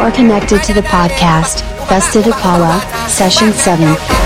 Are 0.00 0.10
connected 0.10 0.62
to 0.62 0.72
the 0.72 0.80
podcast, 0.80 1.60
Festa 1.86 2.22
da 2.22 2.32
Paula, 2.32 2.80
Session 3.06 3.52
7. 3.52 4.19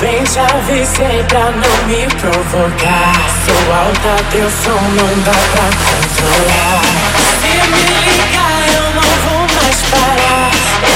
Bem 0.00 0.22
te 0.24 0.38
avisei 0.38 1.24
pra 1.28 1.50
não 1.50 1.76
me 1.86 2.06
provocar. 2.06 3.12
Sou 3.44 3.72
alta, 3.72 4.12
teu 4.30 4.48
som 4.50 4.80
não 4.96 5.12
dá 5.24 5.32
pra 5.52 5.66
controlar. 5.86 6.82
Se 7.40 7.52
me 7.70 7.84
ligar, 8.06 8.60
eu 8.74 8.86
não 8.94 9.10
vou 9.24 9.42
mais 9.56 9.78
parar. 9.90 10.50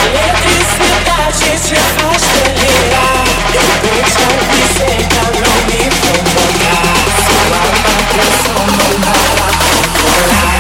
Eletricidade 0.06 1.50
te 1.60 1.76
faz 1.76 2.22
delirar. 2.32 3.24
Eu 3.54 3.68
bem 3.82 4.02
te 4.04 4.22
avisei 4.40 5.00
pra 5.08 5.24
não 5.40 5.56
me 5.68 5.82
provocar. 6.00 6.94
Sou 7.26 7.44
alta, 7.62 7.92
teu 8.12 8.30
som 8.42 8.64
não 8.66 8.92
dá 9.00 9.14
pra 9.36 9.48
controlar. 9.58 10.51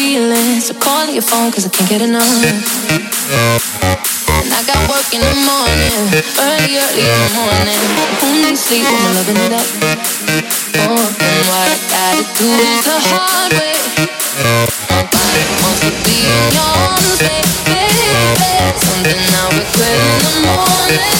feeling. 0.00 0.60
So 0.64 0.72
call 0.80 1.04
your 1.12 1.20
phone, 1.20 1.52
cause 1.52 1.66
I 1.68 1.70
can't 1.70 1.88
get 1.92 2.00
enough. 2.00 2.24
And 4.40 4.48
I 4.48 4.60
got 4.64 4.80
work 4.88 5.04
in 5.12 5.20
the 5.20 5.36
morning, 5.44 5.92
early, 6.40 6.72
early 6.80 7.04
in 7.04 7.20
the 7.28 7.32
morning. 7.36 7.80
Who 8.24 8.28
needs 8.40 8.64
sleep 8.64 8.88
when 8.88 8.96
I'm 8.96 9.14
loving 9.20 9.40
it 9.44 9.52
up? 9.52 9.68
Oh, 10.88 11.04
and 11.04 11.42
why 11.52 11.68
I 11.68 11.78
gotta 11.92 12.24
do 12.40 12.48
it 12.48 12.80
the 12.88 12.96
hard 13.12 13.52
way. 13.60 13.76
Nobody 14.88 15.44
wants 15.60 15.80
to 15.84 15.92
be 16.08 16.16
in 16.32 16.44
your 16.56 16.72
arms, 16.88 17.20
baby. 17.20 17.84
Something 18.80 19.20
I 19.20 19.44
regret 19.52 20.00
in 20.00 20.16
the 20.24 20.32
morning. 20.48 21.19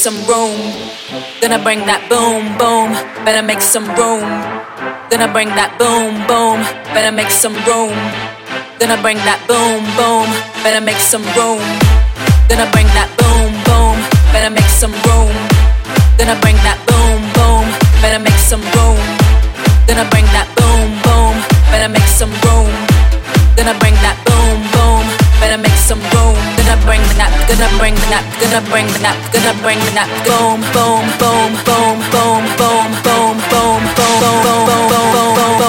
some 0.00 0.16
room. 0.26 0.56
Gonna 1.44 1.60
bring 1.62 1.84
that 1.84 2.00
boom, 2.08 2.56
boom. 2.56 2.96
Better 3.24 3.44
make 3.44 3.60
some 3.60 3.84
room. 4.00 4.24
Gonna 5.12 5.28
bring 5.28 5.52
that 5.52 5.76
boom, 5.76 6.16
boom. 6.24 6.64
Better 6.96 7.12
make 7.12 7.28
some 7.28 7.52
room. 7.68 7.92
Gonna 8.80 8.96
bring 9.04 9.20
that 9.28 9.44
boom, 9.44 9.84
boom. 9.92 10.24
Better 10.64 10.80
make 10.80 10.96
some 10.96 11.20
room. 11.36 11.60
Gonna 12.48 12.64
bring 12.72 12.88
that 12.96 13.12
boom, 13.20 13.52
boom. 13.68 14.00
Better 14.32 14.48
make 14.48 14.72
some 14.72 14.96
room. 15.04 15.28
Gonna 16.16 16.40
bring 16.40 16.56
that 16.64 16.80
boom, 16.88 17.20
boom. 17.36 17.68
Better 18.00 18.18
make 18.24 18.40
some 18.40 18.64
room. 18.72 18.96
Gonna 19.84 20.08
bring 20.08 20.24
that 20.32 20.48
boom, 20.56 20.88
boom. 21.04 21.36
Better 21.68 21.92
make 21.92 22.08
some 22.08 22.32
room. 22.48 22.72
Gonna 23.52 23.76
bring 23.84 23.94
that 24.00 24.16
boom, 24.24 24.56
boom. 24.72 25.04
Better 25.44 25.60
make 25.60 25.76
some 25.76 26.00
room. 26.16 26.59
Bring 26.84 27.02
that. 27.20 27.30
Gonna 27.48 27.68
bring 27.78 27.94
that. 28.10 28.24
Gonna 28.40 28.60
bring 28.70 28.86
that. 29.04 29.16
Gonna 29.32 29.54
bring 29.62 29.80
that. 29.94 30.08
Boom, 30.26 30.60
boom, 30.74 31.04
boom, 31.20 31.52
boom, 31.64 31.96
boom, 32.10 32.42
boom, 32.58 32.90
boom, 33.04 33.36
boom, 33.36 33.36
boom, 33.48 33.80
boom, 33.94 34.24
boom, 34.44 34.88
boom, 34.88 35.14
boom, 35.14 35.50
Big 35.50 35.59